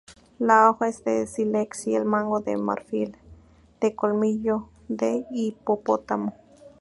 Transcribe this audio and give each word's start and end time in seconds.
La 0.39 0.67
hoja 0.67 0.87
es 0.87 1.03
de 1.03 1.27
Sílex 1.27 1.85
y 1.85 1.93
el 1.93 2.05
mango 2.05 2.39
de 2.39 2.57
marfil, 2.57 3.15
de 3.79 3.93
colmillo 3.95 4.67
de 4.87 5.27
hipopótamo. 5.29 6.33